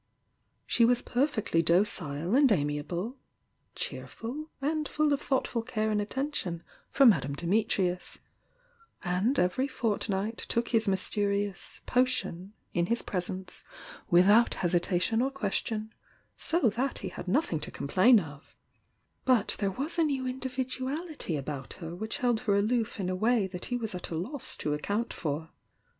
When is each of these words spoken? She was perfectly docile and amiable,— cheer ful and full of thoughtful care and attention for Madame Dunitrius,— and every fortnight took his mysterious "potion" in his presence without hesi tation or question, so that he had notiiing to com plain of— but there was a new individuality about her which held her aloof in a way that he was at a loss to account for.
She 0.65 0.83
was 0.83 1.03
perfectly 1.03 1.61
docile 1.61 2.33
and 2.33 2.51
amiable,— 2.51 3.17
cheer 3.75 4.07
ful 4.07 4.49
and 4.59 4.87
full 4.87 5.13
of 5.13 5.21
thoughtful 5.21 5.61
care 5.61 5.91
and 5.91 6.01
attention 6.01 6.63
for 6.89 7.05
Madame 7.05 7.35
Dunitrius,— 7.35 8.17
and 9.03 9.37
every 9.37 9.67
fortnight 9.67 10.37
took 10.39 10.69
his 10.69 10.87
mysterious 10.87 11.81
"potion" 11.85 12.53
in 12.73 12.87
his 12.87 13.03
presence 13.03 13.63
without 14.09 14.49
hesi 14.63 14.79
tation 14.79 15.21
or 15.21 15.29
question, 15.29 15.93
so 16.35 16.71
that 16.71 16.97
he 17.05 17.09
had 17.09 17.27
notiiing 17.27 17.61
to 17.61 17.69
com 17.69 17.87
plain 17.87 18.19
of— 18.19 18.55
but 19.23 19.55
there 19.59 19.69
was 19.69 19.99
a 19.99 20.03
new 20.03 20.25
individuality 20.25 21.37
about 21.37 21.73
her 21.73 21.93
which 21.93 22.17
held 22.17 22.39
her 22.39 22.55
aloof 22.55 22.99
in 22.99 23.07
a 23.07 23.15
way 23.15 23.45
that 23.45 23.65
he 23.65 23.77
was 23.77 23.93
at 23.93 24.09
a 24.09 24.15
loss 24.15 24.55
to 24.57 24.73
account 24.73 25.13
for. 25.13 25.51